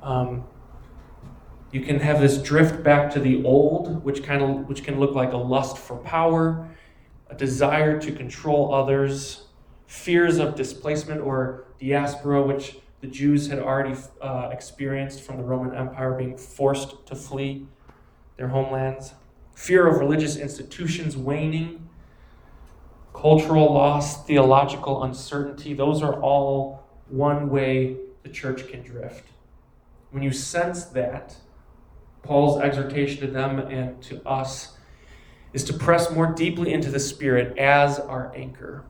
Um, 0.00 0.44
you 1.72 1.80
can 1.80 1.98
have 1.98 2.20
this 2.20 2.40
drift 2.40 2.84
back 2.84 3.10
to 3.14 3.18
the 3.18 3.42
old, 3.44 4.04
which 4.04 4.22
kind 4.22 4.42
of 4.42 4.68
which 4.68 4.84
can 4.84 5.00
look 5.00 5.16
like 5.16 5.32
a 5.32 5.36
lust 5.36 5.76
for 5.76 5.96
power, 5.96 6.68
a 7.30 7.34
desire 7.34 8.00
to 8.00 8.12
control 8.12 8.72
others, 8.72 9.46
fears 9.88 10.38
of 10.38 10.54
displacement 10.54 11.20
or 11.20 11.64
diaspora, 11.80 12.42
which 12.42 12.76
the 13.00 13.08
Jews 13.08 13.48
had 13.48 13.58
already 13.58 13.98
uh, 14.20 14.50
experienced 14.52 15.22
from 15.22 15.36
the 15.36 15.42
Roman 15.42 15.74
Empire 15.74 16.12
being 16.12 16.36
forced 16.36 17.04
to 17.06 17.16
flee 17.16 17.66
their 18.36 18.46
homelands, 18.46 19.14
fear 19.54 19.86
of 19.86 19.98
religious 19.98 20.36
institutions 20.36 21.16
waning, 21.16 21.88
cultural 23.14 23.72
loss, 23.72 24.24
theological 24.26 25.02
uncertainty. 25.04 25.74
Those 25.74 26.02
are 26.02 26.20
all 26.20 26.86
one 27.08 27.50
way 27.50 27.96
the 28.22 28.28
church 28.28 28.68
can 28.68 28.82
drift. 28.82 29.28
When 30.10 30.22
you 30.22 30.32
sense 30.32 30.84
that, 30.86 31.36
Paul's 32.22 32.60
exhortation 32.60 33.26
to 33.26 33.32
them 33.32 33.58
and 33.58 34.00
to 34.02 34.26
us 34.26 34.76
is 35.52 35.64
to 35.64 35.72
press 35.72 36.10
more 36.10 36.32
deeply 36.32 36.72
into 36.72 36.90
the 36.90 37.00
Spirit 37.00 37.58
as 37.58 37.98
our 37.98 38.32
anchor 38.34 38.84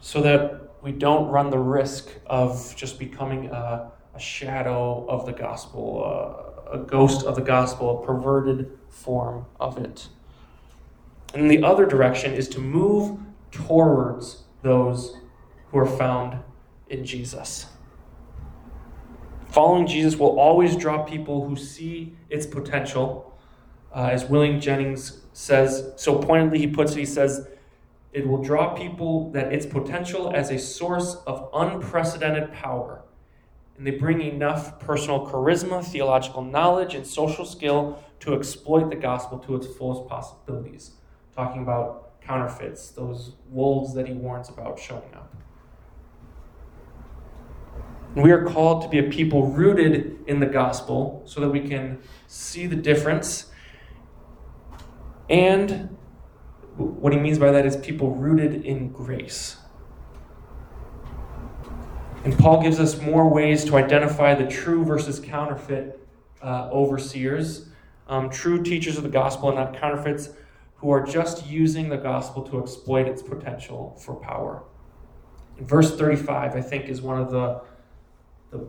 so 0.00 0.22
that 0.22 0.70
we 0.82 0.92
don't 0.92 1.28
run 1.28 1.50
the 1.50 1.58
risk 1.58 2.08
of 2.26 2.74
just 2.76 2.98
becoming 2.98 3.46
a, 3.46 3.90
a 4.14 4.20
shadow 4.20 5.04
of 5.08 5.26
the 5.26 5.32
gospel, 5.32 6.04
a, 6.04 6.45
a 6.70 6.78
ghost 6.78 7.24
of 7.24 7.34
the 7.36 7.42
gospel, 7.42 8.02
a 8.02 8.06
perverted 8.06 8.78
form 8.88 9.46
of 9.60 9.78
it. 9.78 10.08
And 11.34 11.50
the 11.50 11.62
other 11.62 11.86
direction 11.86 12.32
is 12.32 12.48
to 12.50 12.60
move 12.60 13.18
towards 13.50 14.44
those 14.62 15.16
who 15.70 15.78
are 15.78 15.86
found 15.86 16.38
in 16.88 17.04
Jesus. 17.04 17.66
Following 19.48 19.86
Jesus 19.86 20.16
will 20.16 20.38
always 20.38 20.76
draw 20.76 21.02
people 21.02 21.48
who 21.48 21.56
see 21.56 22.14
its 22.28 22.46
potential. 22.46 23.38
Uh, 23.94 24.08
as 24.12 24.26
Willie 24.26 24.58
Jennings 24.58 25.22
says, 25.32 25.92
so 25.96 26.18
pointedly 26.18 26.58
he 26.58 26.66
puts 26.66 26.92
it, 26.92 26.98
he 26.98 27.06
says, 27.06 27.48
it 28.12 28.26
will 28.26 28.42
draw 28.42 28.74
people 28.74 29.30
that 29.32 29.52
its 29.52 29.66
potential 29.66 30.32
as 30.34 30.50
a 30.50 30.58
source 30.58 31.16
of 31.26 31.50
unprecedented 31.52 32.52
power. 32.52 33.02
And 33.76 33.86
they 33.86 33.92
bring 33.92 34.22
enough 34.22 34.80
personal 34.80 35.26
charisma, 35.26 35.84
theological 35.84 36.42
knowledge, 36.42 36.94
and 36.94 37.06
social 37.06 37.44
skill 37.44 38.02
to 38.20 38.34
exploit 38.34 38.88
the 38.90 38.96
gospel 38.96 39.38
to 39.40 39.56
its 39.56 39.66
fullest 39.66 40.08
possibilities. 40.08 40.92
Talking 41.34 41.62
about 41.62 42.20
counterfeits, 42.22 42.90
those 42.90 43.32
wolves 43.50 43.94
that 43.94 44.08
he 44.08 44.14
warns 44.14 44.48
about 44.48 44.78
showing 44.78 45.14
up. 45.14 45.34
We 48.14 48.30
are 48.30 48.44
called 48.46 48.82
to 48.82 48.88
be 48.88 48.98
a 48.98 49.10
people 49.10 49.48
rooted 49.48 50.20
in 50.26 50.40
the 50.40 50.46
gospel 50.46 51.22
so 51.26 51.42
that 51.42 51.50
we 51.50 51.60
can 51.60 51.98
see 52.26 52.66
the 52.66 52.76
difference 52.76 53.50
and 55.28 55.96
what 56.76 57.12
he 57.12 57.18
means 57.18 57.38
by 57.38 57.50
that 57.50 57.66
is 57.66 57.76
people 57.76 58.10
rooted 58.14 58.64
in 58.64 58.90
grace. 58.90 59.56
And 62.24 62.36
Paul 62.38 62.62
gives 62.62 62.80
us 62.80 63.00
more 63.00 63.28
ways 63.28 63.64
to 63.66 63.76
identify 63.76 64.34
the 64.34 64.46
true 64.46 64.84
versus 64.84 65.20
counterfeit 65.20 66.00
uh, 66.42 66.68
overseers, 66.72 67.68
um, 68.08 68.30
true 68.30 68.62
teachers 68.62 68.96
of 68.96 69.02
the 69.02 69.08
gospel 69.08 69.48
and 69.48 69.58
not 69.58 69.78
counterfeits 69.80 70.30
who 70.76 70.90
are 70.90 71.04
just 71.04 71.46
using 71.46 71.88
the 71.88 71.96
gospel 71.96 72.42
to 72.42 72.60
exploit 72.60 73.06
its 73.06 73.22
potential 73.22 73.96
for 74.04 74.14
power. 74.14 74.64
verse 75.60 75.96
35, 75.96 76.54
I 76.54 76.60
think, 76.60 76.86
is 76.86 77.00
one 77.00 77.20
of 77.20 77.30
the, 77.30 77.62
the, 78.50 78.66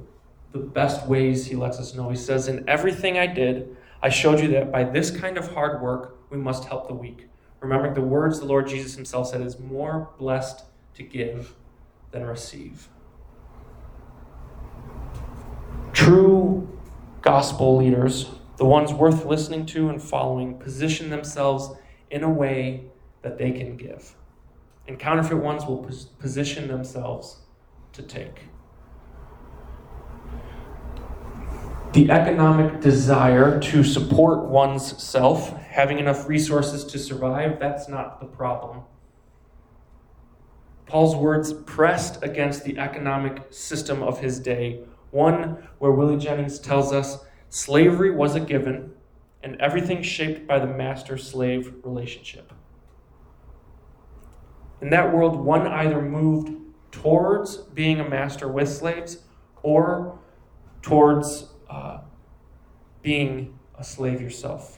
the 0.52 0.60
best 0.60 1.06
ways 1.08 1.46
he 1.46 1.56
lets 1.56 1.80
us 1.80 1.94
know. 1.94 2.10
He 2.10 2.16
says, 2.16 2.48
In 2.48 2.64
everything 2.70 3.18
I 3.18 3.28
did, 3.28 3.76
I 4.02 4.10
showed 4.10 4.40
you 4.40 4.48
that 4.50 4.72
by 4.72 4.84
this 4.84 5.12
kind 5.12 5.38
of 5.38 5.52
hard 5.54 5.82
work, 5.82 6.18
we 6.30 6.38
must 6.38 6.66
help 6.66 6.88
the 6.88 6.94
weak 6.94 7.28
remembering 7.60 7.94
the 7.94 8.02
words 8.02 8.40
the 8.40 8.46
Lord 8.46 8.68
Jesus 8.68 8.96
himself 8.96 9.30
said 9.30 9.42
is 9.42 9.60
more 9.60 10.10
blessed 10.18 10.64
to 10.96 11.04
give 11.04 11.56
than 12.12 12.24
receive. 12.24 12.90
True 15.94 16.68
gospel 17.22 17.78
leaders, 17.78 18.30
the 18.58 18.66
ones 18.66 18.94
worth 18.94 19.26
listening 19.26 19.66
to 19.68 19.90
and 19.90 20.02
following, 20.02 20.58
position 20.58 21.10
themselves 21.10 21.78
in 22.10 22.24
a 22.24 22.30
way 22.30 22.86
that 23.22 23.38
they 23.38 23.52
can 23.52 23.78
give. 23.78 24.16
And 24.88 24.98
counterfeit 24.98 25.38
ones 25.38 25.66
will 25.66 25.90
position 26.20 26.68
themselves 26.68 27.42
to 27.94 28.02
take. 28.02 28.44
the 31.98 32.12
economic 32.12 32.80
desire 32.80 33.60
to 33.60 33.84
support 33.84 34.46
one's 34.46 35.02
self, 35.02 35.58
having 35.64 35.98
enough 35.98 36.28
resources 36.28 36.84
to 36.86 37.00
survive, 37.00 37.60
that's 37.60 37.90
not 37.90 38.20
the 38.20 38.26
problem. 38.28 38.82
Paul's 40.86 41.16
words 41.16 41.54
pressed 41.54 42.22
against 42.22 42.64
the 42.64 42.78
economic 42.78 43.52
system 43.52 44.04
of 44.04 44.20
his 44.20 44.40
day, 44.40 44.82
one 45.18 45.68
where 45.80 45.92
Willie 45.92 46.18
Jennings 46.18 46.60
tells 46.60 46.94
us 46.94 47.26
slavery 47.50 48.12
was 48.12 48.36
a 48.36 48.40
given, 48.40 48.92
and 49.42 49.60
everything 49.60 50.02
shaped 50.04 50.48
by 50.48 50.60
the 50.60 50.68
master 50.68 51.18
slave 51.18 51.74
relationship. 51.84 52.54
In 54.80 54.92
that 54.92 55.12
world, 55.12 55.36
one 55.36 55.66
either 55.66 56.02
moved 56.02 56.52
towards 56.92 57.58
being 57.58 58.00
a 58.00 58.08
master 58.08 58.48
with 58.48 58.70
slaves 58.70 59.24
or 59.64 60.20
towards 60.84 61.50
uh, 61.70 62.02
being 63.02 63.58
a 63.78 63.84
slave 63.84 64.22
yourself. 64.22 64.78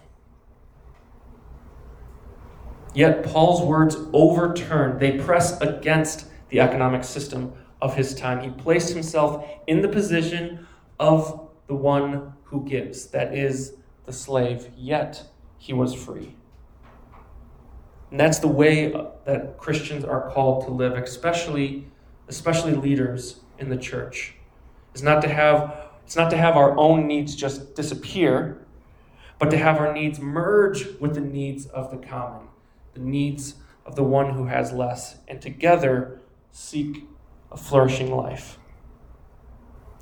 Yet 2.94 3.24
Paul's 3.24 3.62
words 3.62 3.98
overturn, 4.14 5.00
they 5.00 5.18
press 5.18 5.60
against 5.62 6.26
the 6.50 6.62
economic 6.62 7.04
system 7.04 7.54
of 7.82 7.96
his 7.96 8.14
time. 8.14 8.42
He 8.42 8.50
placed 8.50 8.94
himself 8.94 9.48
in 9.68 9.82
the 9.82 9.88
position 9.88 10.68
of 11.00 11.50
the 11.68 11.76
one 11.76 12.34
who 12.44 12.64
gives, 12.66 13.08
that 13.08 13.34
is, 13.34 13.74
the 14.06 14.14
slave, 14.14 14.70
yet 14.76 15.24
he 15.58 15.74
was 15.74 15.94
free. 15.94 16.36
And 18.12 18.20
that's 18.20 18.40
the 18.40 18.48
way 18.48 18.92
that 19.26 19.58
Christians 19.58 20.04
are 20.04 20.32
called 20.32 20.66
to 20.66 20.72
live, 20.72 20.94
especially, 20.94 21.86
especially 22.28 22.74
leaders 22.74 23.42
in 23.60 23.70
the 23.70 23.78
church. 23.78 24.34
Is 24.96 25.04
not 25.04 25.22
to 25.22 25.30
have 25.30 25.90
it's 26.04 26.16
not 26.16 26.32
to 26.32 26.38
have 26.38 26.58
our 26.58 26.76
own 26.76 27.06
needs 27.06 27.36
just 27.36 27.76
disappear, 27.76 28.58
but 29.38 29.52
to 29.52 29.58
have 29.58 29.78
our 29.78 29.94
needs 29.94 30.20
merge 30.20 30.88
with 31.00 31.14
the 31.14 31.22
needs 31.22 31.68
of 31.68 31.92
the 31.92 31.98
common, 31.98 32.48
the 32.96 33.00
needs 33.00 33.54
of 33.86 33.96
the 33.96 34.04
one 34.04 34.34
who 34.34 34.46
has 34.46 34.72
less, 34.72 35.18
and 35.28 35.40
together 35.40 36.20
seek 36.52 37.08
a 37.52 37.58
flourishing 37.58 38.16
life. 38.16 38.60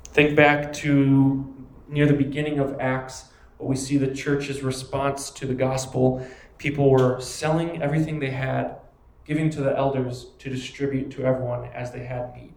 Think 0.04 0.36
back 0.36 0.72
to 0.74 1.54
near 1.88 2.06
the 2.06 2.14
beginning 2.14 2.58
of 2.58 2.78
Acts, 2.80 3.26
what 3.56 3.68
we 3.68 3.76
see 3.76 3.96
the 3.96 4.14
church's 4.14 4.62
response 4.62 5.30
to 5.30 5.46
the 5.46 5.54
gospel. 5.54 6.26
People 6.58 6.90
were 6.90 7.20
selling 7.20 7.82
everything 7.82 8.18
they 8.18 8.30
had, 8.30 8.76
giving 9.24 9.50
to 9.50 9.60
the 9.60 9.76
elders 9.76 10.26
to 10.38 10.50
distribute 10.50 11.10
to 11.12 11.24
everyone 11.24 11.64
as 11.66 11.92
they 11.92 12.04
had 12.04 12.34
need. 12.34 12.54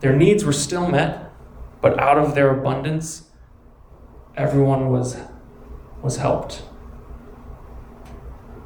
Their 0.00 0.14
needs 0.14 0.44
were 0.44 0.52
still 0.52 0.88
met, 0.88 1.30
but 1.80 1.98
out 1.98 2.18
of 2.18 2.34
their 2.34 2.50
abundance, 2.50 3.30
everyone 4.36 4.90
was, 4.90 5.16
was 6.02 6.18
helped. 6.18 6.62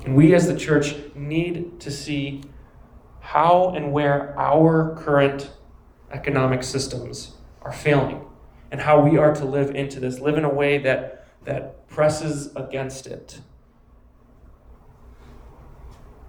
And 0.05 0.17
we 0.17 0.35
as 0.35 0.47
the 0.47 0.57
church 0.57 0.97
need 1.15 1.79
to 1.81 1.91
see 1.91 2.43
how 3.31 3.73
and 3.77 3.93
where 3.93 4.37
our 4.37 4.97
current 4.97 5.51
economic 6.11 6.65
systems 6.65 7.37
are 7.63 7.71
failing 7.71 8.25
and 8.73 8.81
how 8.81 9.01
we 9.01 9.17
are 9.17 9.33
to 9.33 9.45
live 9.45 9.73
into 9.73 10.01
this, 10.01 10.19
live 10.19 10.37
in 10.37 10.45
a 10.45 10.53
way 10.53 10.79
that, 10.79 11.29
that 11.45 11.87
presses 11.87 12.51
against 12.57 13.07
it. 13.07 13.41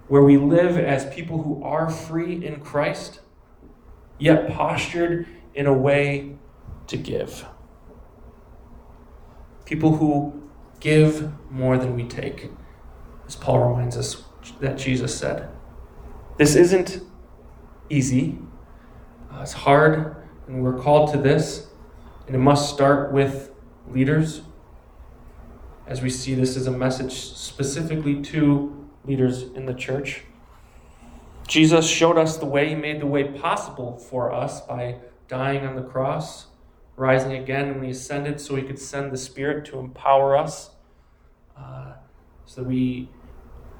Where 0.09 0.21
we 0.21 0.37
live 0.37 0.77
as 0.77 1.11
people 1.11 1.41
who 1.41 1.63
are 1.63 1.89
free 1.89 2.45
in 2.45 2.59
Christ, 2.59 3.21
yet 4.19 4.51
postured 4.51 5.25
in 5.55 5.65
a 5.65 5.73
way 5.73 6.35
to 6.85 6.97
give. 6.97 7.47
People 9.65 9.95
who 9.95 10.47
give 10.79 11.31
more 11.49 11.79
than 11.79 11.95
we 11.95 12.03
take, 12.03 12.51
as 13.25 13.35
Paul 13.35 13.69
reminds 13.69 13.97
us 13.97 14.23
that 14.59 14.77
Jesus 14.77 15.17
said. 15.17 15.49
This 16.37 16.55
isn't 16.55 17.01
easy, 17.89 18.39
uh, 19.31 19.41
it's 19.41 19.53
hard, 19.53 20.15
and 20.47 20.63
we're 20.63 20.79
called 20.79 21.11
to 21.11 21.19
this, 21.19 21.67
and 22.25 22.35
it 22.35 22.39
must 22.39 22.73
start 22.73 23.11
with 23.11 23.51
leaders. 23.89 24.41
As 25.85 26.01
we 26.01 26.09
see, 26.09 26.33
this 26.33 26.55
is 26.55 26.67
a 26.67 26.71
message 26.71 27.13
specifically 27.13 28.21
to 28.21 28.87
leaders 29.05 29.43
in 29.43 29.65
the 29.65 29.73
church. 29.73 30.23
Jesus 31.47 31.87
showed 31.87 32.17
us 32.17 32.37
the 32.37 32.45
way, 32.45 32.69
He 32.69 32.75
made 32.75 33.01
the 33.01 33.07
way 33.07 33.25
possible 33.25 33.97
for 33.97 34.31
us 34.31 34.61
by 34.61 34.95
dying 35.27 35.65
on 35.67 35.75
the 35.75 35.83
cross, 35.83 36.47
rising 36.95 37.33
again 37.33 37.75
when 37.75 37.83
He 37.83 37.89
ascended, 37.89 38.39
so 38.39 38.55
He 38.55 38.63
could 38.63 38.79
send 38.79 39.11
the 39.11 39.17
Spirit 39.17 39.65
to 39.65 39.79
empower 39.79 40.37
us, 40.37 40.71
uh, 41.57 41.93
so 42.45 42.63
we 42.63 43.09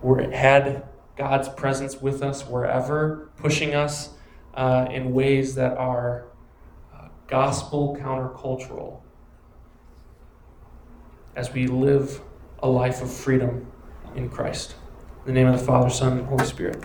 were, 0.02 0.30
had 0.32 0.84
God's 1.18 1.50
presence 1.50 2.02
with 2.02 2.22
us 2.22 2.48
wherever, 2.48 3.30
pushing 3.38 3.76
us 3.76 4.12
uh, 4.54 4.88
in 4.90 5.14
ways 5.14 5.56
that 5.56 5.78
are 5.78 6.26
uh, 6.94 7.08
gospel 7.28 7.98
countercultural 8.00 9.02
as 11.36 11.54
we 11.54 11.68
live 11.68 12.22
a 12.60 12.68
life 12.68 13.02
of 13.02 13.12
freedom 13.12 13.72
in 14.16 14.30
Christ. 14.30 14.76
In 15.26 15.34
the 15.34 15.40
name 15.40 15.48
of 15.48 15.60
the 15.60 15.66
Father, 15.66 15.90
Son, 15.90 16.18
and 16.18 16.28
Holy 16.28 16.46
Spirit. 16.46 16.84